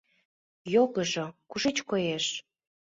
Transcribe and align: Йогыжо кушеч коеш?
Йогыжо 0.73 1.25
кушеч 1.49 1.77
коеш? 1.89 2.25